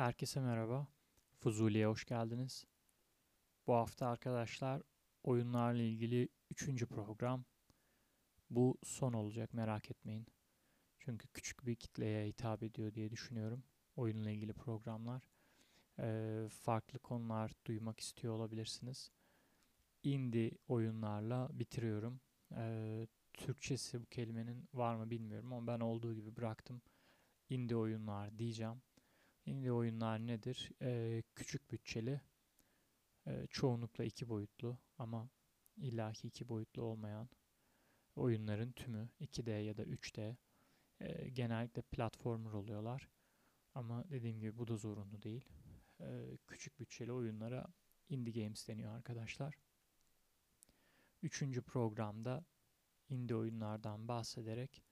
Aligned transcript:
Herkese 0.00 0.40
merhaba. 0.40 0.86
Fuzuli'ye 1.38 1.86
hoş 1.86 2.04
geldiniz. 2.04 2.64
Bu 3.66 3.74
hafta 3.74 4.06
arkadaşlar 4.06 4.82
oyunlarla 5.22 5.82
ilgili 5.82 6.28
üçüncü 6.50 6.86
program. 6.86 7.44
Bu 8.50 8.78
son 8.82 9.12
olacak 9.12 9.54
merak 9.54 9.90
etmeyin. 9.90 10.26
Çünkü 10.98 11.28
küçük 11.28 11.66
bir 11.66 11.74
kitleye 11.74 12.28
hitap 12.28 12.62
ediyor 12.62 12.94
diye 12.94 13.10
düşünüyorum. 13.10 13.64
Oyunla 13.96 14.30
ilgili 14.30 14.52
programlar. 14.52 15.22
Ee, 15.98 16.48
farklı 16.50 16.98
konular 16.98 17.52
duymak 17.66 18.00
istiyor 18.00 18.34
olabilirsiniz. 18.34 19.10
Indie 20.02 20.50
oyunlarla 20.68 21.48
bitiriyorum. 21.52 22.20
Ee, 22.56 23.06
Türkçesi 23.32 24.02
bu 24.02 24.06
kelimenin 24.06 24.68
var 24.74 24.94
mı 24.94 25.10
bilmiyorum 25.10 25.52
ama 25.52 25.66
ben 25.66 25.80
olduğu 25.80 26.14
gibi 26.14 26.36
bıraktım. 26.36 26.82
Indie 27.48 27.76
oyunlar 27.76 28.38
diyeceğim. 28.38 28.82
Indie 29.50 29.72
oyunlar 29.72 30.26
nedir? 30.26 30.70
Ee, 30.82 31.22
küçük 31.34 31.70
bütçeli, 31.70 32.20
e, 33.26 33.46
çoğunlukla 33.50 34.04
iki 34.04 34.28
boyutlu 34.28 34.78
ama 34.98 35.30
illaki 35.76 36.28
iki 36.28 36.48
boyutlu 36.48 36.82
olmayan 36.82 37.28
oyunların 38.16 38.72
tümü 38.72 39.08
2D 39.20 39.50
ya 39.50 39.76
da 39.76 39.84
3D 39.84 40.36
e, 41.00 41.28
genellikle 41.28 41.82
platformer 41.82 42.52
oluyorlar. 42.52 43.08
Ama 43.74 44.04
dediğim 44.10 44.40
gibi 44.40 44.58
bu 44.58 44.68
da 44.68 44.76
zorunlu 44.76 45.22
değil. 45.22 45.48
E, 46.00 46.38
küçük 46.46 46.80
bütçeli 46.80 47.12
oyunlara 47.12 47.66
indie 48.08 48.42
games 48.44 48.68
deniyor 48.68 48.96
arkadaşlar. 48.96 49.54
Üçüncü 51.22 51.62
programda 51.62 52.44
indie 53.08 53.36
oyunlardan 53.36 54.08
bahsederek 54.08 54.82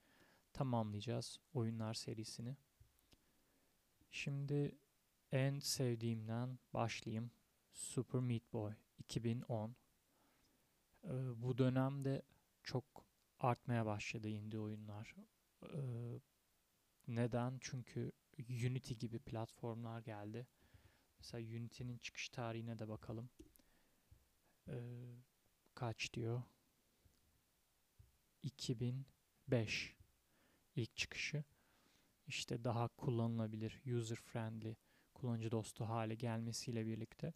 tamamlayacağız 0.53 1.41
oyunlar 1.53 1.95
serisini. 1.95 2.57
Şimdi 4.11 4.79
en 5.33 5.59
sevdiğimden 5.59 6.59
başlayayım. 6.75 7.31
Super 7.73 8.21
Meat 8.21 8.53
Boy 8.53 8.73
2010. 8.99 9.77
Ee, 11.05 11.09
bu 11.43 11.59
dönemde 11.59 12.23
çok 12.63 12.85
artmaya 13.39 13.87
başladı 13.87 14.29
indie 14.29 14.61
oyunlar. 14.61 15.15
Ee, 15.63 16.21
neden? 17.09 17.59
Çünkü 17.61 18.13
Unity 18.39 18.95
gibi 18.95 19.19
platformlar 19.19 20.01
geldi. 20.01 20.47
Mesela 21.19 21.47
Unity'nin 21.59 21.99
çıkış 21.99 22.29
tarihine 22.29 22.79
de 22.79 22.89
bakalım. 22.89 23.31
Ee, 24.69 24.75
kaç 25.75 26.13
diyor? 26.15 26.43
2005 28.43 29.97
ilk 30.77 30.97
çıkışı 30.97 31.45
işte 32.29 32.65
daha 32.65 32.89
kullanılabilir, 32.89 33.83
user 33.97 34.17
friendly, 34.17 34.75
kullanıcı 35.15 35.51
dostu 35.51 35.85
hale 35.85 36.15
gelmesiyle 36.15 36.87
birlikte 36.87 37.33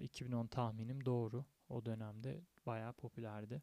2010 0.00 0.46
tahminim 0.46 1.04
doğru. 1.04 1.44
O 1.68 1.84
dönemde 1.84 2.40
bayağı 2.66 2.92
popülerdi. 2.92 3.62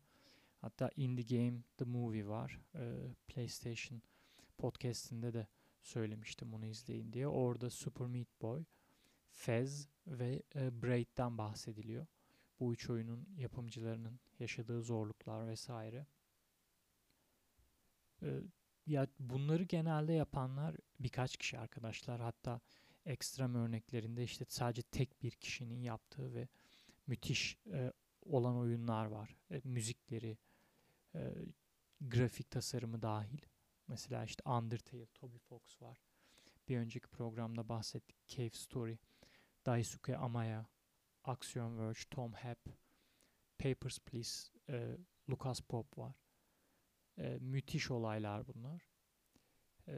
Hatta 0.58 0.90
Indie 0.96 1.26
Game 1.26 1.64
The 1.78 1.86
Movie 1.86 2.28
var. 2.28 2.60
PlayStation 3.28 4.02
podcastinde 4.58 5.34
de 5.34 5.48
söylemiştim 5.82 6.52
bunu 6.52 6.66
izleyin 6.66 7.14
diye. 7.14 7.28
Orada 7.28 7.70
Super 7.70 8.08
Meat 8.08 8.42
Boy, 8.42 8.64
Fez 9.30 9.90
ve 10.08 10.44
Braid'den 10.56 11.38
bahsediliyor. 11.38 12.08
Bu 12.60 12.74
üç 12.74 12.90
oyunun 12.90 13.28
yapımcılarının 13.38 14.20
yaşadığı 14.40 14.82
zorluklar 14.82 15.48
vesaire 15.48 16.06
ya 18.88 19.08
bunları 19.20 19.64
genelde 19.64 20.14
yapanlar 20.14 20.76
birkaç 21.00 21.38
kişi 21.38 21.60
arkadaşlar. 21.60 22.22
Hatta 22.22 22.62
ekstrem 23.06 23.56
örneklerinde 23.56 24.24
işte 24.24 24.46
sadece 24.50 24.82
tek 24.82 25.24
bir 25.24 25.32
kişinin 25.32 25.82
yaptığı 25.82 26.34
ve 26.34 26.48
müthiş 27.08 27.58
e, 27.74 27.94
olan 28.26 28.58
oyunlar 28.58 29.06
var. 29.06 29.36
E, 29.52 29.62
müzikleri, 29.64 30.38
e, 31.16 31.34
grafik 32.02 32.52
tasarımı 32.52 33.02
dahil. 33.02 33.42
Mesela 33.88 34.24
işte 34.24 34.50
Undertale, 34.50 35.06
Toby 35.06 35.38
Fox 35.38 35.82
var. 35.82 36.02
Bir 36.70 36.78
önceki 36.78 37.08
programda 37.08 37.70
bahsettik. 37.70 38.28
Cave 38.28 38.50
Story, 38.50 39.00
Daisuke 39.66 40.18
Amaya, 40.18 40.66
Action 41.24 41.80
Verge, 41.80 42.00
Tom 42.12 42.34
Happ, 42.34 42.70
Papers, 43.60 44.00
Please, 44.00 44.52
e, 44.70 44.98
Lucas 45.30 45.62
Pop 45.62 45.98
var. 45.98 46.16
E, 47.18 47.38
müthiş 47.42 47.92
olaylar 47.92 48.48
bunlar. 48.48 48.88
E, 49.88 49.94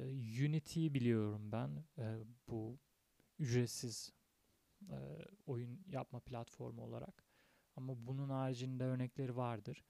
Unity'yi 0.48 0.94
biliyorum 0.94 1.52
ben. 1.52 1.84
E, 1.98 2.24
bu 2.48 2.80
ücretsiz 3.40 4.14
e, 4.90 4.98
oyun 5.46 5.84
yapma 5.88 6.20
platformu 6.20 6.82
olarak. 6.82 7.24
Ama 7.76 8.08
bunun 8.08 8.30
haricinde 8.30 8.84
örnekleri 8.84 9.36
vardır. 9.36 9.84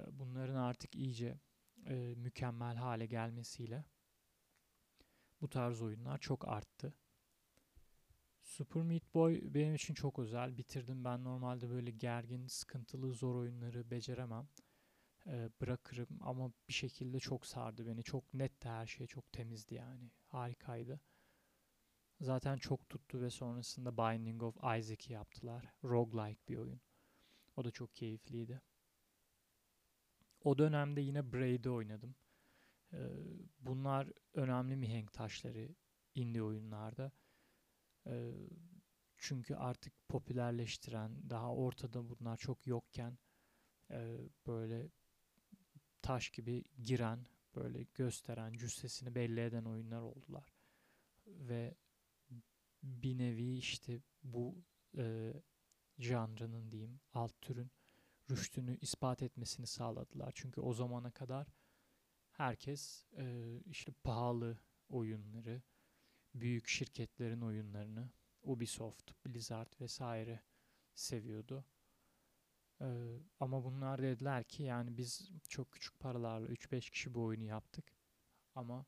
E, 0.00 0.18
bunların 0.18 0.54
artık 0.54 0.94
iyice 0.94 1.40
e, 1.86 2.14
mükemmel 2.16 2.76
hale 2.76 3.06
gelmesiyle 3.06 3.84
bu 5.40 5.48
tarz 5.48 5.82
oyunlar 5.82 6.18
çok 6.18 6.48
arttı. 6.48 6.94
Super 8.42 8.82
Meat 8.82 9.14
Boy 9.14 9.40
benim 9.54 9.74
için 9.74 9.94
çok 9.94 10.18
özel. 10.18 10.56
Bitirdim. 10.56 11.04
Ben 11.04 11.24
normalde 11.24 11.70
böyle 11.70 11.90
gergin, 11.90 12.46
sıkıntılı, 12.46 13.12
zor 13.12 13.34
oyunları 13.34 13.90
beceremem 13.90 14.48
e, 15.26 15.50
bırakırım 15.60 16.18
ama 16.20 16.52
bir 16.68 16.72
şekilde 16.72 17.20
çok 17.20 17.46
sardı 17.46 17.86
beni. 17.86 18.02
Çok 18.02 18.34
netti 18.34 18.68
her 18.68 18.86
şey, 18.86 19.06
çok 19.06 19.32
temizdi 19.32 19.74
yani. 19.74 20.10
Harikaydı. 20.26 21.00
Zaten 22.20 22.56
çok 22.56 22.88
tuttu 22.88 23.20
ve 23.20 23.30
sonrasında 23.30 23.96
Binding 23.96 24.42
of 24.42 24.56
Isaac'i 24.56 25.12
yaptılar. 25.12 25.64
Roguelike 25.84 26.40
bir 26.48 26.56
oyun. 26.56 26.80
O 27.56 27.64
da 27.64 27.70
çok 27.70 27.94
keyifliydi. 27.94 28.60
O 30.44 30.58
dönemde 30.58 31.00
yine 31.00 31.32
Braid'i 31.32 31.70
oynadım. 31.70 32.14
Ee, 32.92 32.98
bunlar 33.60 34.12
önemli 34.34 34.76
mihenk 34.76 35.12
taşları 35.12 35.74
indie 36.14 36.42
oyunlarda. 36.42 37.12
Ee, 38.06 38.32
çünkü 39.18 39.54
artık 39.54 40.08
popülerleştiren, 40.08 41.30
daha 41.30 41.54
ortada 41.54 42.08
bunlar 42.08 42.36
çok 42.36 42.66
yokken 42.66 43.18
e, 43.90 44.18
böyle 44.46 44.88
taş 46.02 46.30
gibi 46.30 46.64
giren, 46.82 47.26
böyle 47.54 47.82
gösteren, 47.94 48.52
cüssesini 48.52 49.14
belli 49.14 49.40
eden 49.40 49.64
oyunlar 49.64 50.00
oldular. 50.00 50.52
Ve 51.26 51.74
bir 52.82 53.18
nevi 53.18 53.56
işte 53.56 54.00
bu 54.22 54.64
e, 54.96 55.32
janrının 55.98 56.70
diyeyim, 56.70 57.00
alt 57.12 57.40
türün 57.40 57.70
rüştünü 58.30 58.78
ispat 58.80 59.22
etmesini 59.22 59.66
sağladılar. 59.66 60.32
Çünkü 60.34 60.60
o 60.60 60.72
zamana 60.72 61.10
kadar 61.10 61.46
herkes 62.32 63.06
e, 63.16 63.56
işte 63.66 63.92
pahalı 63.92 64.58
oyunları, 64.88 65.62
büyük 66.34 66.68
şirketlerin 66.68 67.40
oyunlarını, 67.40 68.10
Ubisoft, 68.42 69.12
Blizzard 69.26 69.80
vesaire 69.80 70.40
seviyordu. 70.94 71.64
Ee, 72.82 73.18
ama 73.40 73.64
bunlar 73.64 74.02
dediler 74.02 74.44
ki 74.44 74.62
yani 74.62 74.96
biz 74.96 75.30
çok 75.48 75.72
küçük 75.72 76.00
paralarla 76.00 76.48
3-5 76.48 76.90
kişi 76.90 77.14
bu 77.14 77.24
oyunu 77.24 77.44
yaptık. 77.44 77.84
Ama 78.54 78.86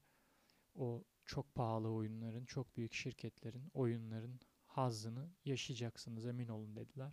o 0.75 1.05
çok 1.25 1.55
pahalı 1.55 1.91
oyunların, 1.91 2.45
çok 2.45 2.77
büyük 2.77 2.93
şirketlerin 2.95 3.71
oyunların 3.75 4.41
hazzını 4.67 5.31
yaşayacaksınız 5.45 6.27
emin 6.27 6.49
olun 6.49 6.77
dediler. 6.77 7.13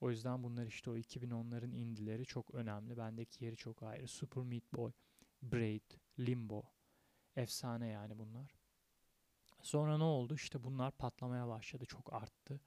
O 0.00 0.10
yüzden 0.10 0.42
bunlar 0.42 0.66
işte 0.66 0.90
o 0.90 0.96
2010'ların 0.96 1.74
indileri 1.74 2.26
çok 2.26 2.54
önemli. 2.54 2.96
Bendeki 2.96 3.44
yeri 3.44 3.56
çok 3.56 3.82
ayrı. 3.82 4.08
Super 4.08 4.44
Meat 4.44 4.72
Boy, 4.72 4.92
Braid, 5.42 5.90
Limbo. 6.18 6.62
Efsane 7.36 7.88
yani 7.88 8.18
bunlar. 8.18 8.54
Sonra 9.62 9.98
ne 9.98 10.04
oldu? 10.04 10.34
İşte 10.34 10.64
bunlar 10.64 10.90
patlamaya 10.90 11.48
başladı. 11.48 11.86
Çok 11.86 12.12
arttı 12.12 12.60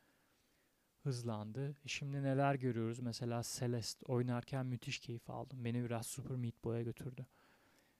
hızlandı. 1.07 1.75
Şimdi 1.85 2.23
neler 2.23 2.55
görüyoruz? 2.55 2.99
Mesela 2.99 3.41
Celeste 3.43 4.05
oynarken 4.05 4.65
müthiş 4.65 4.99
keyif 4.99 5.29
aldım. 5.29 5.65
Beni 5.65 5.83
biraz 5.83 6.07
Super 6.07 6.37
Meat 6.37 6.63
Boy'a 6.63 6.81
götürdü. 6.81 7.25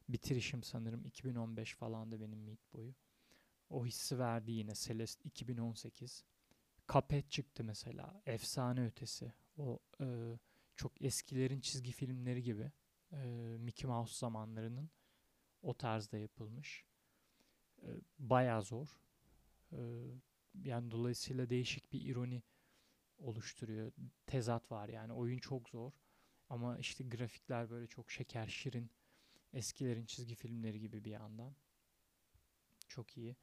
Bitirişim 0.10 0.64
sanırım 0.64 1.06
2015 1.06 1.76
falandı 1.76 2.22
benim 2.22 2.44
Meat 2.44 2.74
Boy'u. 2.74 2.94
O 3.70 3.86
hissi 3.86 4.20
verdi 4.20 4.52
yine 4.52 4.74
Celeste 4.74 5.30
2018. 5.30 6.24
Cuphead 6.94 7.30
çıktı 7.30 7.64
mesela. 7.64 8.22
Efsane 8.26 8.86
ötesi. 8.86 9.34
O 9.58 9.80
e, 10.02 10.38
çok 10.76 11.02
eskilerin 11.02 11.62
çizgi 11.62 11.92
filmleri 11.92 12.44
gibi. 12.44 12.72
E, 13.12 13.18
Mickey 13.60 13.90
Mouse 13.90 14.20
zamanlarının 14.20 14.90
o 15.62 15.74
tarzda 15.74 16.18
yapılmış. 16.18 16.86
E, 17.84 17.88
Baya 18.20 18.62
zor. 18.62 18.88
E, 19.72 19.80
yani 20.64 20.92
dolayısıyla 20.92 21.50
değişik 21.50 21.94
bir 21.94 22.02
ironi 22.02 22.44
oluşturuyor. 23.20 23.92
Tezat 24.28 24.72
var 24.72 24.90
yani 24.90 25.14
oyun 25.14 25.38
çok 25.38 25.70
zor 25.70 25.92
ama 26.50 26.78
işte 26.78 27.04
grafikler 27.04 27.70
böyle 27.70 27.88
çok 27.88 28.12
şeker 28.12 28.48
şirin 28.48 28.92
eskilerin 29.54 30.06
çizgi 30.06 30.36
filmleri 30.36 30.80
gibi 30.80 31.04
bir 31.04 31.12
yandan. 31.12 31.56
Çok 32.88 33.18
iyi. 33.18 33.36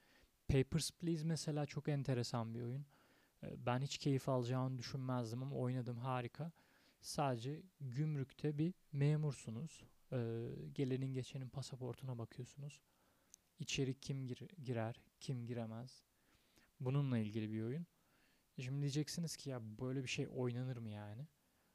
Papers, 0.48 0.90
Please 0.90 1.24
mesela 1.24 1.66
çok 1.66 1.88
enteresan 1.88 2.54
bir 2.54 2.62
oyun. 2.62 2.86
E, 3.42 3.66
ben 3.66 3.80
hiç 3.80 3.98
keyif 3.98 4.28
alacağını 4.28 4.78
düşünmezdim 4.78 5.42
ama 5.42 5.56
oynadım 5.56 5.98
harika. 5.98 6.52
Sadece 7.00 7.62
gümrükte 7.80 8.58
bir 8.58 8.74
memursunuz. 8.92 9.84
E, 10.12 10.48
gelenin 10.72 11.14
geçenin 11.14 11.48
pasaportuna 11.48 12.18
bakıyorsunuz. 12.18 12.80
İçeri 13.58 13.94
kim 13.94 14.26
gir 14.26 14.48
girer, 14.64 15.00
kim 15.20 15.46
giremez. 15.46 16.02
Bununla 16.80 17.18
ilgili 17.18 17.52
bir 17.52 17.62
oyun. 17.62 17.86
E, 18.58 18.62
şimdi 18.62 18.80
diyeceksiniz 18.80 19.36
ki 19.36 19.50
ya 19.50 19.60
böyle 19.62 20.02
bir 20.02 20.08
şey 20.08 20.28
oynanır 20.36 20.76
mı 20.76 20.90
yani? 20.90 21.26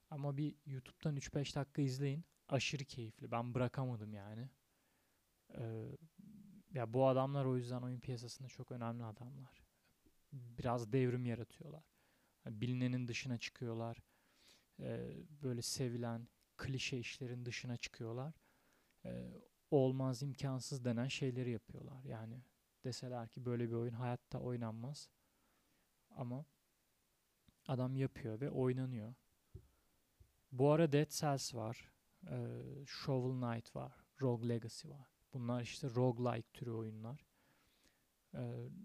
Ama 0.10 0.38
bir 0.38 0.56
YouTube'dan 0.66 1.18
3-5 1.18 1.56
dakika 1.56 1.82
izleyin. 1.82 2.26
Aşırı 2.50 2.86
keyifli. 2.86 3.32
Ben 3.32 3.54
bırakamadım 3.54 4.14
yani. 4.14 4.50
Ee, 5.58 5.98
ya 6.74 6.94
bu 6.94 7.08
adamlar 7.08 7.46
o 7.46 7.58
yüzden 7.58 7.82
oyun 7.82 8.00
piyasasında 8.00 8.48
çok 8.48 8.72
önemli 8.72 9.04
adamlar. 9.04 9.64
Biraz 10.34 10.94
devrim 10.94 11.26
yaratıyorlar. 11.26 11.84
Bilinenin 12.46 13.08
dışına 13.08 13.38
çıkıyorlar. 13.38 13.98
Ee, 14.80 15.18
böyle 15.44 15.62
sevilen 15.62 16.28
klişe 16.58 16.98
işlerin 16.98 17.46
dışına 17.46 17.78
çıkıyorlar. 17.78 18.34
Ee, 19.06 19.32
olmaz 19.72 20.22
imkansız 20.22 20.86
denen 20.86 21.08
şeyleri 21.08 21.52
yapıyorlar. 21.52 22.04
Yani 22.04 22.44
deseler 22.84 23.28
ki 23.30 23.46
böyle 23.46 23.70
bir 23.70 23.74
oyun 23.76 23.94
hayatta 23.94 24.40
oynanmaz. 24.40 25.10
Ama 26.10 26.46
adam 27.70 27.96
yapıyor 27.96 28.42
ve 28.42 28.50
oynanıyor. 28.50 29.14
Bu 30.52 30.72
ara 30.72 30.92
Dead 30.92 31.10
Cells 31.10 31.56
var. 31.56 31.92
Ee, 32.28 32.62
Shovel 32.86 33.42
Knight 33.42 33.76
var. 33.76 33.94
Rogue 34.22 34.50
Legacy 34.50 34.90
var. 34.90 35.08
Bunlar 35.34 35.62
işte 35.62 35.90
roguelike 35.96 36.50
türü 36.54 36.72
oyunlar. 36.72 37.26
Ee, 38.34 38.40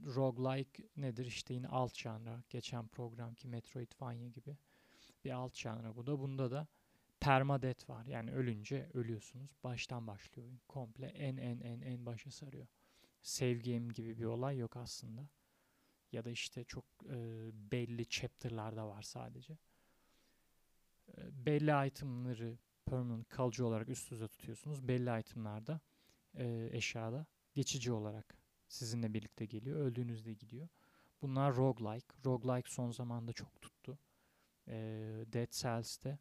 roguelike 0.05 0.83
nedir? 0.97 1.27
İşte 1.27 1.55
yine 1.55 1.69
alt 1.69 1.97
janra. 1.97 2.43
Geçen 2.51 2.89
programki 2.89 3.49
Metroidvania 3.49 4.29
gibi 4.29 4.57
bir 5.25 5.31
alt 5.31 5.57
janra 5.57 5.97
bu 5.97 6.07
da. 6.07 6.19
Bunda 6.19 6.51
da 6.51 6.67
permadeath 7.21 7.91
var. 7.91 8.07
Yani 8.07 8.33
ölünce 8.33 8.91
ölüyorsunuz. 8.95 9.57
Baştan 9.65 10.07
başlıyor 10.07 10.49
oyun. 10.49 10.61
Komple 10.69 11.07
en 11.07 11.37
en 11.37 11.61
en 11.61 11.81
en 11.81 12.07
başa 12.07 12.31
sarıyor. 12.31 12.67
Save 13.23 13.55
game 13.55 13.93
gibi 13.93 14.19
bir 14.19 14.25
olay 14.25 14.59
yok 14.59 14.77
aslında. 14.77 15.29
Ya 16.13 16.25
da 16.25 16.31
işte 16.31 16.65
çok 16.65 16.85
e, 17.11 17.51
belli 17.53 18.09
chapter'larda 18.09 18.89
var 18.89 19.03
sadece. 19.03 19.59
E, 21.09 21.47
belli 21.47 21.89
itemları 21.89 22.59
permanent 22.87 23.29
kalıcı 23.29 23.67
olarak 23.67 23.89
üst 23.89 24.13
üste 24.13 24.29
tutuyorsunuz. 24.29 24.89
Belli 24.89 25.21
itemlarda 25.21 25.81
e, 26.35 26.69
eşyada 26.73 27.27
geçici 27.55 27.93
olarak 27.93 28.39
sizinle 28.69 29.15
birlikte 29.15 29.47
geliyor. 29.47 29.81
Öldüğünüzde 29.81 30.33
gidiyor. 30.33 30.69
Bunlar 31.23 31.57
roguelike. 31.57 32.07
Roguelike 32.25 32.71
son 32.71 32.91
zamanda 32.91 33.33
çok 33.33 33.63
tuttu. 33.63 33.99
E, 34.69 34.75
Dead 35.33 35.51
Cells'te 35.51 36.19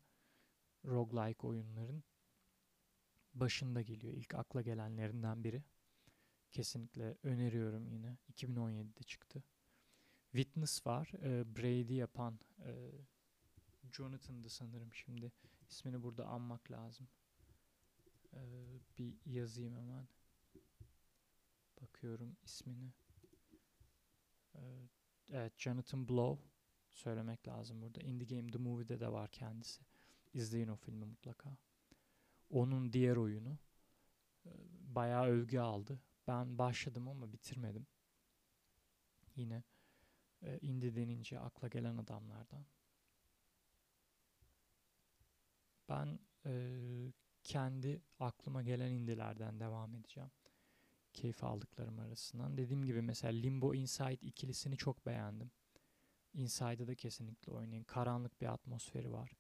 roguelike 0.86 1.48
oyunların 1.48 2.04
başında 3.34 3.82
geliyor. 3.82 4.14
İlk 4.14 4.36
akla 4.36 4.62
gelenlerinden 4.62 5.44
biri. 5.44 5.64
Kesinlikle 6.52 7.18
öneriyorum 7.24 7.88
yine. 7.90 8.18
2017'de 8.34 9.04
çıktı. 9.04 9.44
Witness 10.34 10.88
var. 10.88 11.12
E, 11.24 11.56
Brady 11.56 11.94
yapan 11.94 12.40
e, 12.66 12.92
Jonathan'dı 13.92 14.50
sanırım 14.50 14.94
şimdi. 14.94 15.32
ismini 15.70 16.04
burada 16.04 16.26
anmak 16.26 16.72
lazım. 16.72 17.08
E, 18.34 18.42
bir 18.98 19.16
yazayım 19.26 19.76
hemen. 19.76 20.08
Bakıyorum 21.82 22.36
ismini. 22.44 22.94
E, 24.56 24.62
evet 25.30 25.54
Jonathan 25.58 26.08
Blow 26.08 26.50
söylemek 26.90 27.48
lazım 27.48 27.82
burada. 27.82 28.02
Indie 28.02 28.28
Game 28.28 28.52
The 28.52 28.58
Movie'de 28.58 29.00
de 29.00 29.12
var 29.12 29.32
kendisi. 29.32 29.82
İzleyin 30.34 30.68
o 30.68 30.76
filmi 30.76 31.06
mutlaka. 31.06 31.58
Onun 32.50 32.94
diğer 32.94 33.16
oyunu 33.16 33.58
e, 34.46 34.50
bayağı 34.96 35.26
övgü 35.26 35.60
aldı. 35.60 36.00
Ben 36.28 36.58
başladım 36.58 37.08
ama 37.08 37.34
bitirmedim. 37.34 37.88
Yine 39.36 39.64
e, 40.44 40.60
indie 40.62 40.96
denince 40.96 41.40
akla 41.40 41.68
gelen 41.68 41.98
adamlardan. 41.98 42.66
Ben 45.90 46.20
e, 46.46 46.54
kendi 47.44 48.02
aklıma 48.20 48.62
gelen 48.62 48.92
indilerden 48.92 49.60
devam 49.60 49.96
edeceğim. 49.96 50.32
Keyif 51.14 51.44
aldıklarım 51.44 52.00
arasından. 52.00 52.58
Dediğim 52.58 52.86
gibi 52.86 53.02
mesela 53.02 53.34
Limbo 53.34 53.76
Inside 53.76 54.28
ikilisini 54.28 54.78
çok 54.78 55.06
beğendim. 55.06 55.52
Inside'ı 56.34 56.88
da 56.88 56.96
kesinlikle 56.96 57.52
oynayın. 57.52 57.84
Karanlık 57.84 58.42
bir 58.42 58.54
atmosferi 58.54 59.12
var. 59.12 59.32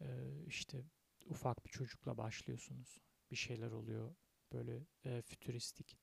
Ee, 0.00 0.06
işte 0.46 0.84
ufak 1.26 1.66
bir 1.66 1.70
çocukla 1.70 2.18
başlıyorsunuz. 2.18 3.02
Bir 3.30 3.36
şeyler 3.36 3.70
oluyor. 3.70 4.14
Böyle 4.52 4.86
e, 5.04 5.22
fütüristik 5.22 5.98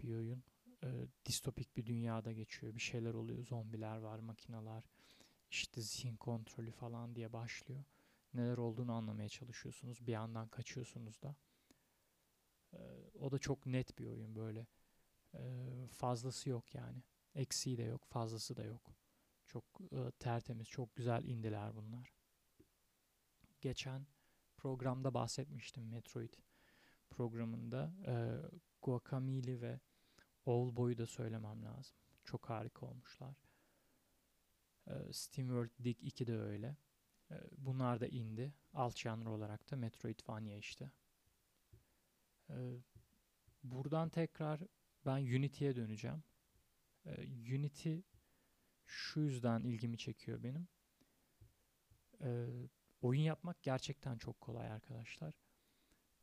bir 0.00 0.14
oyun. 0.14 0.44
E, 0.82 0.88
distopik 1.26 1.76
bir 1.76 1.86
dünyada 1.86 2.32
geçiyor. 2.32 2.74
Bir 2.74 2.80
şeyler 2.80 3.14
oluyor. 3.14 3.44
Zombiler 3.44 3.96
var, 3.96 4.18
makinalar. 4.18 4.84
İşte 5.50 5.80
zihin 5.80 6.16
kontrolü 6.16 6.70
falan 6.70 7.14
diye 7.14 7.32
başlıyor. 7.32 7.84
Neler 8.34 8.58
olduğunu 8.58 8.92
anlamaya 8.92 9.28
çalışıyorsunuz. 9.28 10.06
Bir 10.06 10.12
yandan 10.12 10.48
kaçıyorsunuz 10.48 11.22
da. 11.22 11.36
E, 12.72 12.78
o 13.20 13.32
da 13.32 13.38
çok 13.38 13.66
net 13.66 13.98
bir 13.98 14.06
oyun 14.06 14.34
böyle. 14.34 14.66
E, 15.34 15.40
fazlası 15.90 16.50
yok 16.50 16.74
yani. 16.74 17.02
Eksiği 17.34 17.78
de 17.78 17.82
yok, 17.82 18.04
fazlası 18.04 18.56
da 18.56 18.64
yok. 18.64 18.92
Çok 19.46 19.64
e, 19.92 20.10
tertemiz, 20.18 20.68
çok 20.68 20.96
güzel 20.96 21.24
indiler 21.24 21.76
bunlar. 21.76 22.12
Geçen 23.60 24.06
programda 24.56 25.14
bahsetmiştim 25.14 25.88
Metroid 25.88 26.34
programında. 27.10 27.92
E, 28.06 28.14
Guacamole 28.82 29.60
ve 29.60 29.80
Oldboy'u 30.46 30.98
da 30.98 31.06
söylemem 31.06 31.64
lazım. 31.64 31.96
Çok 32.24 32.50
harika 32.50 32.86
olmuşlar. 32.86 33.36
E, 34.86 35.12
SteamWorld 35.12 35.70
Dig 35.84 35.96
2 36.00 36.26
de 36.26 36.36
öyle. 36.36 36.76
E, 37.30 37.36
bunlar 37.58 38.00
da 38.00 38.06
indi. 38.06 38.54
Alt 38.72 38.96
janr 38.96 39.26
olarak 39.26 39.70
da 39.70 39.76
Metroidvania 39.76 40.56
işte. 40.56 40.90
E, 42.50 42.56
buradan 43.62 44.08
tekrar 44.08 44.60
ben 45.06 45.18
Unity'ye 45.18 45.76
döneceğim. 45.76 46.22
E, 47.06 47.26
Unity 47.56 47.96
şu 48.86 49.20
yüzden 49.20 49.62
ilgimi 49.62 49.98
çekiyor 49.98 50.42
benim. 50.42 50.68
Ee, 52.22 52.46
oyun 53.02 53.22
yapmak 53.22 53.62
gerçekten 53.62 54.18
çok 54.18 54.40
kolay 54.40 54.70
arkadaşlar. 54.70 55.34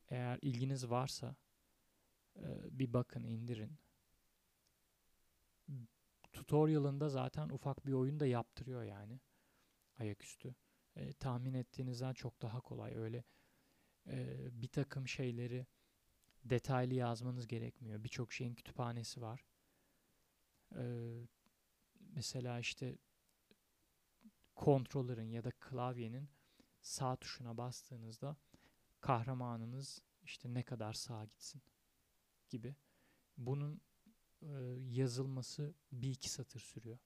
Eğer 0.10 0.40
ilginiz 0.42 0.90
varsa 0.90 1.36
e, 2.36 2.48
bir 2.72 2.94
bakın 2.94 3.24
indirin. 3.24 3.78
Tutorial'ında 6.34 7.10
zaten 7.10 7.50
ufak 7.50 7.86
bir 7.86 7.94
oyun 7.94 8.20
da 8.20 8.26
yaptırıyor 8.26 8.84
yani. 8.84 9.20
Ayaküstü. 10.00 10.56
E, 10.96 11.14
tahmin 11.14 11.54
ettiğinizden 11.54 12.14
çok 12.14 12.42
daha 12.42 12.62
kolay. 12.62 12.98
Öyle 12.98 13.24
e, 14.08 14.38
bir 14.62 14.68
takım 14.68 15.08
şeyleri 15.08 15.68
detaylı 16.46 16.94
yazmanız 16.94 17.48
gerekmiyor. 17.48 18.04
Birçok 18.04 18.34
şeyin 18.34 18.56
kütüphanesi 18.56 19.22
var. 19.22 19.46
E, 20.76 20.84
mesela 22.00 22.60
işte 22.60 22.98
kontrollerin 24.56 25.30
ya 25.30 25.44
da 25.44 25.52
klavyenin 25.52 26.30
sağ 26.82 27.16
tuşuna 27.16 27.58
bastığınızda 27.58 28.38
kahramanınız 29.02 30.02
işte 30.24 30.54
ne 30.54 30.64
kadar 30.64 30.94
sağa 30.94 31.26
gitsin 31.26 31.62
gibi. 32.50 32.76
Bunun 33.38 33.82
e, 34.42 34.48
yazılması 34.90 35.74
bir 35.92 36.10
iki 36.10 36.30
satır 36.30 36.60
sürüyor. 36.60 37.00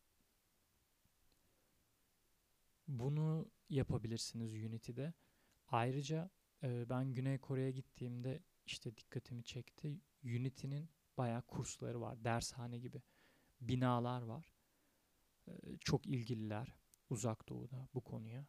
Bunu 2.87 3.51
yapabilirsiniz 3.69 4.53
Unity'de. 4.53 5.13
Ayrıca 5.67 6.29
e, 6.63 6.89
ben 6.89 7.13
Güney 7.13 7.37
Kore'ye 7.37 7.71
gittiğimde 7.71 8.43
işte 8.65 8.97
dikkatimi 8.97 9.43
çekti. 9.43 10.01
Unity'nin 10.23 10.89
bayağı 11.17 11.41
kursları 11.41 12.01
var. 12.01 12.23
Dershane 12.23 12.77
gibi. 12.77 13.01
Binalar 13.61 14.21
var. 14.21 14.53
Ee, 15.47 15.77
çok 15.79 16.05
ilgililer 16.05 16.75
uzak 17.09 17.49
doğuda 17.49 17.87
bu 17.93 18.01
konuya. 18.01 18.47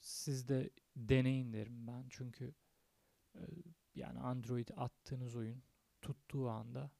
Siz 0.00 0.48
de 0.48 0.70
deneyin 0.96 1.52
derim 1.52 1.86
ben 1.86 2.06
çünkü 2.10 2.54
e, 3.34 3.40
yani 3.94 4.18
Android 4.18 4.68
attığınız 4.76 5.36
oyun 5.36 5.62
tuttuğu 6.02 6.48
anda 6.50 6.90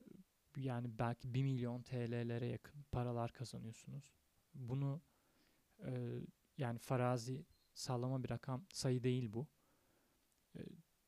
e, 0.00 0.60
yani 0.60 0.98
belki 0.98 1.34
1 1.34 1.42
milyon 1.42 1.82
TL'lere 1.82 2.46
yakın 2.46 2.82
paralar 2.92 3.32
kazanıyorsunuz. 3.32 4.12
Bunu 4.54 5.00
e, 5.84 6.20
yani 6.58 6.78
farazi 6.78 7.44
sallama 7.74 8.24
bir 8.24 8.30
rakam 8.30 8.66
sayı 8.72 9.02
değil 9.02 9.32
bu. 9.32 9.46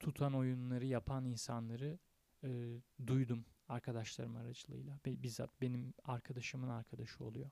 tutan 0.00 0.34
oyunları 0.34 0.86
yapan 0.86 1.24
insanları 1.24 1.98
e, 2.44 2.80
duydum 3.06 3.44
arkadaşlarım 3.68 4.36
aracılığıyla. 4.36 4.98
Be- 5.06 5.22
bizzat 5.22 5.60
benim 5.60 5.94
arkadaşımın 6.04 6.68
arkadaşı 6.68 7.24
oluyor. 7.24 7.50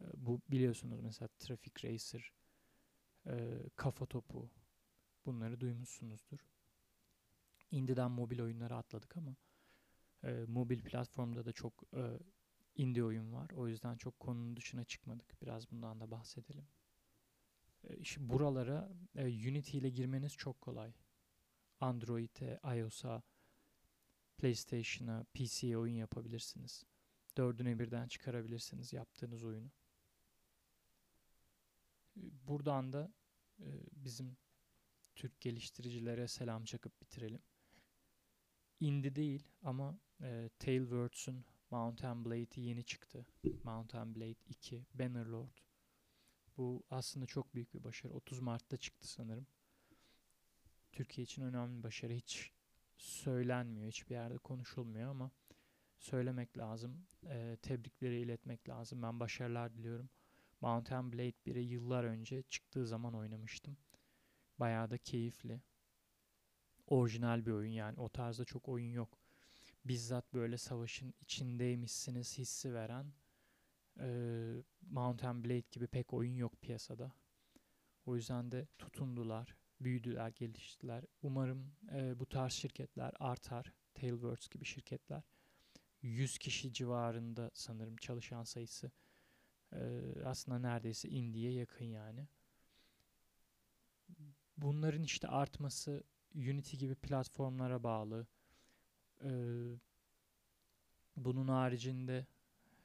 E, 0.00 0.04
bu 0.16 0.40
biliyorsunuz 0.50 1.00
mesela 1.00 1.28
Traffic 1.38 1.88
Racer, 1.88 2.32
e, 3.26 3.62
Kafa 3.76 4.06
Topu 4.06 4.50
bunları 5.26 5.60
duymuşsunuzdur. 5.60 6.49
Indie'den 7.70 8.10
mobil 8.10 8.40
oyunlara 8.40 8.76
atladık 8.76 9.16
ama 9.16 9.36
e, 10.24 10.44
mobil 10.48 10.82
platformda 10.82 11.44
da 11.44 11.52
çok 11.52 11.82
e, 11.96 12.18
indie 12.74 13.04
oyun 13.04 13.32
var. 13.32 13.50
O 13.50 13.68
yüzden 13.68 13.96
çok 13.96 14.20
konunun 14.20 14.56
dışına 14.56 14.84
çıkmadık. 14.84 15.42
Biraz 15.42 15.70
bundan 15.70 16.00
da 16.00 16.10
bahsedelim. 16.10 16.66
E, 17.84 17.96
işte 17.96 18.28
buralara 18.28 18.92
e, 19.14 19.24
Unity 19.24 19.78
ile 19.78 19.90
girmeniz 19.90 20.32
çok 20.32 20.60
kolay. 20.60 20.92
Android'e, 21.80 22.60
iOS'a, 22.76 23.22
PlayStation'a, 24.38 25.24
PC'ye 25.34 25.78
oyun 25.78 25.94
yapabilirsiniz. 25.94 26.84
Dördüne 27.36 27.78
birden 27.78 28.08
çıkarabilirsiniz 28.08 28.92
yaptığınız 28.92 29.44
oyunu. 29.44 29.70
E, 32.16 32.22
buradan 32.48 32.92
da 32.92 33.12
e, 33.60 33.66
bizim 33.92 34.36
Türk 35.14 35.40
geliştiricilere 35.40 36.28
selam 36.28 36.64
çakıp 36.64 37.00
bitirelim. 37.00 37.42
Indie 38.80 39.14
değil 39.14 39.42
ama 39.62 39.98
e, 40.22 40.50
Tailwords'un 40.58 41.44
Mountain 41.70 42.24
Blade'i 42.24 42.60
yeni 42.60 42.84
çıktı. 42.84 43.26
Mountain 43.64 44.14
Blade 44.14 44.44
2, 44.48 44.86
Bannerlord. 44.94 45.58
Bu 46.56 46.82
aslında 46.90 47.26
çok 47.26 47.54
büyük 47.54 47.74
bir 47.74 47.84
başarı. 47.84 48.12
30 48.12 48.40
Mart'ta 48.40 48.76
çıktı 48.76 49.08
sanırım. 49.08 49.46
Türkiye 50.92 51.22
için 51.22 51.42
önemli 51.42 51.78
bir 51.78 51.82
başarı. 51.82 52.12
Hiç 52.12 52.52
söylenmiyor, 52.96 53.88
hiçbir 53.88 54.14
yerde 54.14 54.38
konuşulmuyor 54.38 55.10
ama 55.10 55.30
söylemek 55.98 56.58
lazım. 56.58 57.06
E, 57.24 57.56
tebrikleri 57.62 58.20
iletmek 58.20 58.68
lazım. 58.68 59.02
Ben 59.02 59.20
başarılar 59.20 59.74
diliyorum. 59.74 60.08
Mountain 60.60 61.12
Blade 61.12 61.34
1'i 61.46 61.64
yıllar 61.64 62.04
önce 62.04 62.42
çıktığı 62.42 62.86
zaman 62.86 63.14
oynamıştım. 63.14 63.76
Bayağı 64.58 64.90
da 64.90 64.98
keyifli. 64.98 65.60
Orijinal 66.90 67.46
bir 67.46 67.50
oyun 67.50 67.72
yani. 67.72 68.00
O 68.00 68.08
tarzda 68.08 68.44
çok 68.44 68.68
oyun 68.68 68.92
yok. 68.92 69.18
Bizzat 69.84 70.34
böyle 70.34 70.58
savaşın 70.58 71.14
içindeymişsiniz 71.20 72.38
hissi 72.38 72.74
veren 72.74 73.12
e, 74.00 74.08
Mountain 74.90 75.44
Blade 75.44 75.64
gibi 75.70 75.86
pek 75.86 76.12
oyun 76.12 76.36
yok 76.36 76.62
piyasada. 76.62 77.12
O 78.06 78.16
yüzden 78.16 78.52
de 78.52 78.66
tutundular, 78.78 79.56
büyüdüler, 79.80 80.28
geliştiler. 80.28 81.04
Umarım 81.22 81.72
e, 81.92 82.20
bu 82.20 82.26
tarz 82.26 82.52
şirketler 82.52 83.12
artar. 83.18 83.72
Tailwords 83.94 84.48
gibi 84.48 84.64
şirketler. 84.64 85.22
100 86.02 86.38
kişi 86.38 86.72
civarında 86.72 87.50
sanırım 87.54 87.96
çalışan 87.96 88.44
sayısı. 88.44 88.90
E, 89.72 90.02
aslında 90.24 90.58
neredeyse 90.58 91.08
India'ya 91.08 91.52
yakın 91.52 91.84
yani. 91.84 92.28
Bunların 94.56 95.02
işte 95.02 95.28
artması 95.28 96.02
Unity 96.34 96.76
gibi 96.76 96.94
platformlara 96.94 97.82
bağlı. 97.82 98.26
Ee, 99.24 99.78
bunun 101.16 101.48
haricinde 101.48 102.26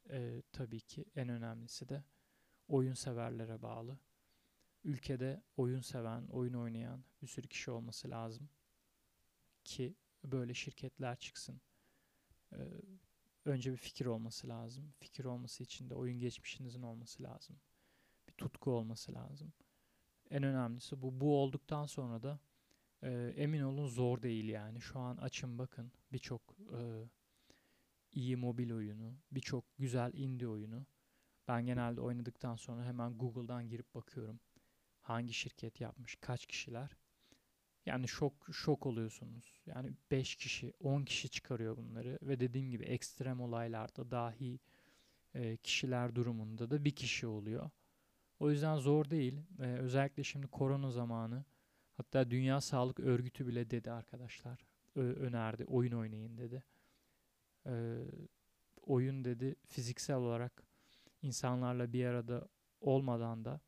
e, 0.10 0.44
tabii 0.52 0.82
ki 0.82 1.06
en 1.16 1.30
önemlisi 1.30 1.90
de 1.90 2.04
oyun 2.68 2.94
severlere 2.94 3.62
bağlı. 3.62 3.98
Ülkede 4.84 5.42
oyun 5.58 5.82
seven, 5.82 6.28
oyun 6.28 6.54
oynayan 6.54 7.04
bir 7.22 7.28
sürü 7.28 7.48
kişi 7.48 7.72
olması 7.72 8.10
lazım 8.10 8.50
ki 9.64 9.96
böyle 10.24 10.54
şirketler 10.54 11.20
çıksın. 11.20 11.62
Ee, 12.54 12.58
önce 13.46 13.72
bir 13.72 13.78
fikir 13.78 14.06
olması 14.06 14.48
lazım. 14.48 14.94
Fikir 15.00 15.26
olması 15.26 15.64
için 15.64 15.90
de 15.90 15.96
oyun 15.96 16.20
geçmişinizin 16.20 16.82
olması 16.82 17.24
lazım. 17.24 17.60
Bir 18.28 18.34
tutku 18.34 18.72
olması 18.72 19.14
lazım. 19.14 19.54
En 20.30 20.44
önemlisi 20.44 21.02
bu. 21.02 21.22
Bu 21.22 21.42
olduktan 21.42 21.86
sonra 21.86 22.24
da 22.24 22.40
e, 23.04 23.34
emin 23.38 23.62
olun 23.62 23.88
zor 23.88 24.22
değil 24.22 24.48
yani. 24.50 24.82
Şu 24.82 25.00
an 25.00 25.18
açın 25.18 25.58
bakın 25.58 25.92
birçok 26.12 26.42
e, 26.74 26.80
iyi 28.12 28.36
mobil 28.36 28.72
oyunu, 28.72 29.14
birçok 29.32 29.78
güzel 29.78 30.14
indie 30.14 30.48
oyunu. 30.48 30.86
Ben 31.48 31.66
genelde 31.66 32.02
oynadıktan 32.02 32.56
sonra 32.56 32.86
hemen 32.86 33.18
Google'dan 33.18 33.70
girip 33.70 33.96
bakıyorum. 33.96 34.40
Hangi 35.02 35.34
şirket 35.34 35.82
yapmış, 35.82 36.16
kaç 36.16 36.46
kişiler. 36.46 36.98
Yani 37.86 38.08
şok 38.08 38.48
şok 38.52 38.86
oluyorsunuz. 38.86 39.62
Yani 39.66 39.94
5 40.12 40.36
kişi, 40.36 40.74
10 40.80 41.04
kişi 41.04 41.30
çıkarıyor 41.30 41.78
bunları 41.78 42.20
ve 42.22 42.40
dediğim 42.40 42.72
gibi 42.72 42.84
ekstrem 42.84 43.42
olaylarda 43.42 44.12
dahi 44.12 44.60
e, 45.34 45.58
kişiler 45.58 46.16
durumunda 46.16 46.70
da 46.70 46.86
bir 46.86 46.96
kişi 46.96 47.28
oluyor. 47.28 47.70
O 48.40 48.52
yüzden 48.52 48.78
zor 48.78 49.10
değil. 49.10 49.42
Ee, 49.60 49.64
özellikle 49.64 50.24
şimdi 50.24 50.48
korona 50.48 50.92
zamanı 50.92 51.44
hatta 51.98 52.32
Dünya 52.32 52.62
Sağlık 52.62 53.00
Örgütü 53.00 53.48
bile 53.48 53.70
dedi 53.70 53.92
arkadaşlar. 53.92 54.66
Önerdi. 54.96 55.66
Oyun 55.66 55.92
oynayın 55.92 56.38
dedi. 56.38 56.64
Ee, 57.66 57.98
oyun 58.82 59.26
dedi 59.26 59.56
fiziksel 59.68 60.16
olarak 60.16 60.64
insanlarla 61.22 61.94
bir 61.94 62.06
arada 62.06 62.48
olmadan 62.82 63.46
da 63.46 63.60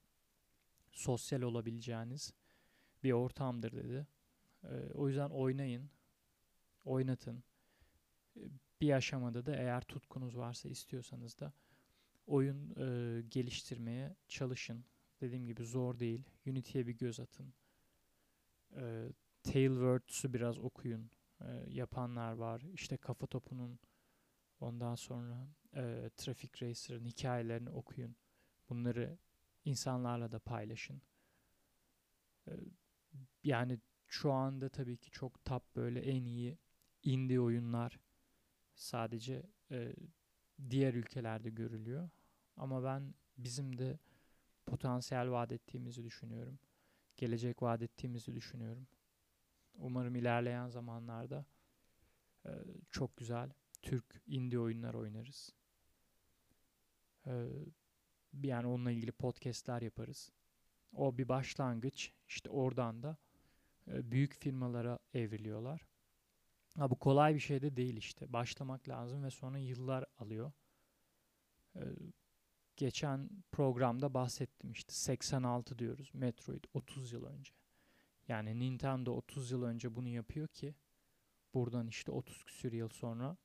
sosyal 0.91 1.41
olabileceğiniz 1.41 2.33
bir 3.03 3.11
ortamdır 3.11 3.71
dedi. 3.71 4.07
Ee, 4.63 4.67
o 4.93 5.07
yüzden 5.07 5.29
oynayın. 5.29 5.89
Oynatın. 6.85 7.43
Ee, 8.37 8.41
bir 8.81 8.91
aşamada 8.91 9.45
da 9.45 9.55
eğer 9.55 9.81
tutkunuz 9.81 10.37
varsa 10.37 10.69
istiyorsanız 10.69 11.39
da 11.39 11.53
oyun 12.27 12.75
e, 12.77 13.21
geliştirmeye 13.21 14.15
çalışın. 14.27 14.85
Dediğim 15.21 15.45
gibi 15.45 15.63
zor 15.63 15.99
değil. 15.99 16.23
Unity'ye 16.47 16.87
bir 16.87 16.97
göz 16.97 17.19
atın. 17.19 17.53
E, 18.75 19.09
Tailwords'u 19.43 20.33
biraz 20.33 20.59
okuyun. 20.59 21.11
E, 21.41 21.65
yapanlar 21.67 22.31
var. 22.31 22.61
İşte 22.73 22.97
kafa 22.97 23.27
topunun 23.27 23.79
ondan 24.59 24.95
sonra 24.95 25.47
e, 25.75 26.09
Traffic 26.17 26.65
Racer'ın 26.65 27.05
hikayelerini 27.05 27.69
okuyun. 27.69 28.15
Bunları 28.69 29.17
insanlarla 29.65 30.31
da 30.31 30.39
paylaşın. 30.39 31.01
E, 32.47 32.51
yani 33.43 33.79
şu 34.07 34.31
anda 34.31 34.69
tabii 34.69 34.97
ki 34.97 35.11
çok 35.11 35.45
top 35.45 35.75
böyle 35.75 35.99
en 35.99 36.25
iyi 36.25 36.57
indie 37.03 37.39
oyunlar 37.39 37.99
sadece 38.75 39.43
e, 39.71 39.95
diğer 40.69 40.93
ülkelerde 40.93 41.49
görülüyor. 41.49 42.09
Ama 42.55 42.83
ben 42.83 43.13
bizim 43.37 43.77
de 43.77 43.99
potansiyel 44.65 45.31
vaat 45.31 45.51
ettiğimizi 45.51 46.03
düşünüyorum. 46.03 46.59
Gelecek 47.17 47.61
vaat 47.61 47.81
ettiğimizi 47.81 48.35
düşünüyorum. 48.35 48.87
Umarım 49.75 50.15
ilerleyen 50.15 50.67
zamanlarda 50.67 51.45
e, 52.45 52.51
çok 52.91 53.17
güzel 53.17 53.49
Türk 53.81 54.21
indie 54.27 54.59
oyunlar 54.59 54.93
oynarız. 54.93 55.53
E, 57.25 57.47
yani 58.43 58.67
onunla 58.67 58.91
ilgili 58.91 59.11
podcastler 59.11 59.81
yaparız. 59.81 60.31
O 60.93 61.17
bir 61.17 61.29
başlangıç. 61.29 62.11
İşte 62.27 62.49
oradan 62.49 63.03
da 63.03 63.17
e, 63.87 64.11
büyük 64.11 64.33
firmalara 64.33 64.99
evriliyorlar. 65.13 65.87
Ha, 66.77 66.89
bu 66.89 66.95
kolay 66.95 67.35
bir 67.35 67.39
şey 67.39 67.61
de 67.61 67.77
değil 67.77 67.97
işte. 67.97 68.33
Başlamak 68.33 68.89
lazım 68.89 69.23
ve 69.23 69.31
sonra 69.31 69.57
yıllar 69.57 70.05
alıyor. 70.17 70.51
Ee, 71.75 71.81
geçen 72.77 73.29
programda 73.51 74.13
bahsettim 74.13 74.71
işte 74.71 74.93
86 74.93 75.79
diyoruz. 75.79 76.11
Metroid 76.13 76.63
30 76.73 77.11
yıl 77.11 77.25
önce. 77.25 77.53
Yani 78.27 78.59
Nintendo 78.59 79.11
30 79.11 79.51
yıl 79.51 79.63
önce 79.63 79.95
bunu 79.95 80.07
yapıyor 80.07 80.47
ki 80.47 80.75
buradan 81.53 81.87
işte 81.87 82.11
30 82.11 82.43
küsür 82.43 82.73
yıl 82.73 82.89
sonra 82.89 83.37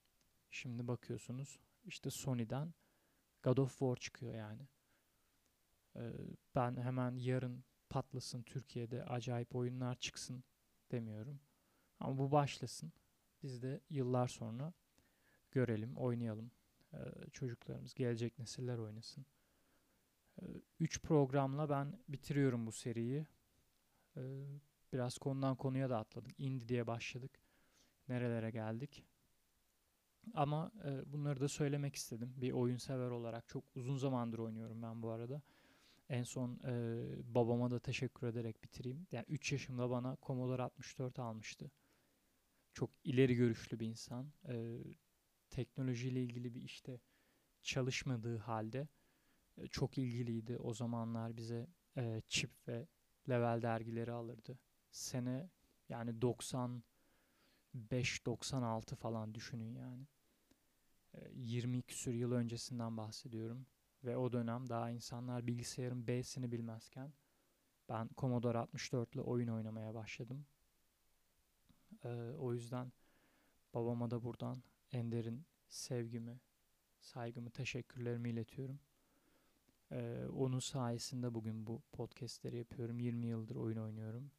şimdi 0.50 0.88
bakıyorsunuz 0.88 1.58
işte 1.84 2.10
Sony'den 2.10 2.74
God 3.42 3.56
of 3.56 3.70
War 3.70 3.96
çıkıyor 3.96 4.34
yani. 4.34 4.68
Ee, 5.96 6.12
ben 6.54 6.76
hemen 6.76 7.16
yarın 7.16 7.64
patlasın 7.90 8.42
Türkiye'de 8.42 9.04
acayip 9.04 9.54
oyunlar 9.54 9.94
çıksın 9.94 10.44
demiyorum. 10.90 11.40
Ama 12.00 12.18
bu 12.18 12.32
başlasın. 12.32 12.92
Biz 13.42 13.62
de 13.62 13.80
yıllar 13.90 14.28
sonra 14.28 14.72
görelim, 15.50 15.96
oynayalım. 15.96 16.50
Ee, 16.94 16.98
çocuklarımız, 17.32 17.94
gelecek 17.94 18.38
nesiller 18.38 18.78
oynasın. 18.78 19.26
Ee, 20.42 20.44
üç 20.80 21.02
programla 21.02 21.70
ben 21.70 21.98
bitiriyorum 22.08 22.66
bu 22.66 22.72
seriyi. 22.72 23.26
Ee, 24.16 24.44
biraz 24.92 25.18
konudan 25.18 25.56
konuya 25.56 25.90
da 25.90 25.98
atladık. 25.98 26.40
Indie 26.40 26.68
diye 26.68 26.86
başladık. 26.86 27.40
Nerelere 28.08 28.50
geldik. 28.50 29.04
Ama 30.34 30.72
e, 30.84 31.12
bunları 31.12 31.40
da 31.40 31.48
söylemek 31.48 31.94
istedim. 31.96 32.34
Bir 32.36 32.52
oyun 32.52 32.76
sever 32.76 33.10
olarak 33.10 33.48
çok 33.48 33.64
uzun 33.74 33.96
zamandır 33.96 34.38
oynuyorum 34.38 34.82
ben 34.82 35.02
bu 35.02 35.10
arada. 35.10 35.42
En 36.08 36.22
son 36.22 36.60
e, 36.66 36.74
babama 37.34 37.70
da 37.70 37.78
teşekkür 37.78 38.26
ederek 38.26 38.62
bitireyim. 38.64 39.06
Yani 39.12 39.24
3 39.28 39.52
yaşımda 39.52 39.90
bana 39.90 40.16
Commodore 40.22 40.62
64 40.62 41.18
almıştı. 41.18 41.70
çok 42.74 42.90
ileri 43.04 43.34
görüşlü 43.34 43.80
bir 43.80 43.86
insan. 43.86 44.32
E, 44.48 44.78
teknolojiyle 45.52 46.22
ilgili 46.22 46.54
bir 46.54 46.62
işte 46.62 47.00
çalışmadığı 47.62 48.38
halde 48.38 48.88
e, 49.56 49.66
çok 49.66 49.98
ilgiliydi. 49.98 50.58
O 50.58 50.74
zamanlar 50.74 51.36
bize 51.36 51.66
e, 51.96 52.22
çip 52.28 52.50
ve 52.68 52.86
level 53.28 53.62
dergileri 53.62 54.12
alırdı. 54.12 54.58
Sene 54.90 55.50
yani 55.88 56.22
95 56.22 58.26
96 58.26 58.96
falan 58.96 59.34
düşünün 59.34 59.74
yani. 59.74 60.06
20 61.32 61.78
e, 61.78 61.82
küsür 61.82 62.14
yıl 62.14 62.32
öncesinden 62.32 62.96
bahsediyorum. 62.96 63.66
Ve 64.04 64.16
o 64.16 64.32
dönem 64.32 64.68
daha 64.68 64.90
insanlar 64.90 65.46
bilgisayarın 65.46 66.06
B'sini 66.06 66.52
bilmezken 66.52 67.12
ben 67.88 68.10
Commodore 68.16 68.58
64 68.58 69.14
ile 69.14 69.22
oyun 69.22 69.48
oynamaya 69.48 69.94
başladım. 69.94 70.46
Ee, 72.04 72.32
o 72.38 72.52
yüzden 72.52 72.92
babama 73.74 74.10
da 74.10 74.24
buradan 74.24 74.62
Ender'in 74.92 75.46
sevgimi, 75.68 76.40
saygımı, 77.00 77.50
teşekkürlerimi 77.50 78.30
iletiyorum. 78.30 78.80
Ee, 79.92 80.26
onun 80.36 80.58
sayesinde 80.58 81.34
bugün 81.34 81.66
bu 81.66 81.82
podcastleri 81.92 82.56
yapıyorum. 82.56 83.00
20 83.00 83.26
yıldır 83.26 83.56
oyun 83.56 83.76
oynuyorum. 83.76 84.30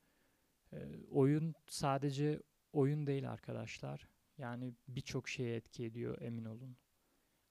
Ee, 0.74 1.06
oyun 1.12 1.56
sadece 1.68 2.42
oyun 2.74 3.08
değil 3.08 3.32
arkadaşlar. 3.32 4.10
Yani 4.38 4.74
birçok 4.88 5.30
şeye 5.30 5.56
etki 5.56 5.86
ediyor 5.86 6.22
emin 6.22 6.46
olun 6.46 6.78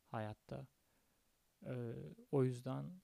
hayatta. 0.06 0.66
Ee, 1.66 1.94
o 2.30 2.44
yüzden 2.44 3.00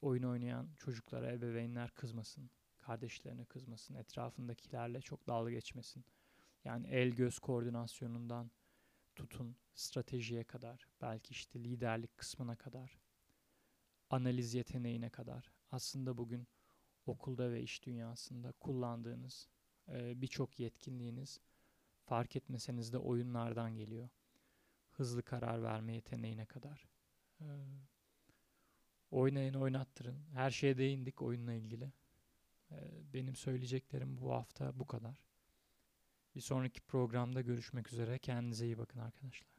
oyun 0.00 0.22
oynayan 0.22 0.68
çocuklara 0.76 1.32
ebeveynler 1.32 1.90
kızmasın. 1.90 2.50
Kardeşlerine 2.78 3.44
kızmasın. 3.44 3.94
Etrafındakilerle 3.94 5.00
çok 5.00 5.26
dalga 5.26 5.50
geçmesin. 5.50 6.04
Yani 6.64 6.86
el 6.86 7.10
göz 7.10 7.38
koordinasyonundan 7.38 8.50
tutun 9.18 9.56
stratejiye 9.74 10.44
kadar, 10.44 10.88
belki 11.00 11.30
işte 11.32 11.64
liderlik 11.64 12.18
kısmına 12.18 12.56
kadar, 12.56 12.98
analiz 14.10 14.54
yeteneğine 14.54 15.10
kadar. 15.10 15.52
Aslında 15.70 16.18
bugün 16.18 16.48
okulda 17.06 17.50
ve 17.50 17.62
iş 17.62 17.86
dünyasında 17.86 18.52
kullandığınız 18.52 19.48
e, 19.88 20.22
birçok 20.22 20.60
yetkinliğiniz 20.60 21.40
fark 22.04 22.36
etmeseniz 22.36 22.92
de 22.92 22.98
oyunlardan 22.98 23.76
geliyor. 23.76 24.08
Hızlı 24.90 25.22
karar 25.22 25.62
verme 25.62 25.94
yeteneğine 25.94 26.46
kadar. 26.46 26.88
E, 27.40 27.46
oynayın 29.10 29.54
oynattırın. 29.54 30.24
Her 30.32 30.50
şeye 30.50 30.78
değindik 30.78 31.22
oyunla 31.22 31.52
ilgili. 31.52 31.92
E, 32.70 32.76
benim 33.14 33.36
söyleyeceklerim 33.36 34.18
bu 34.18 34.32
hafta 34.32 34.78
bu 34.78 34.86
kadar. 34.86 35.27
Bir 36.34 36.40
sonraki 36.40 36.80
programda 36.80 37.40
görüşmek 37.40 37.92
üzere. 37.92 38.18
Kendinize 38.18 38.66
iyi 38.66 38.78
bakın 38.78 39.00
arkadaşlar. 39.00 39.57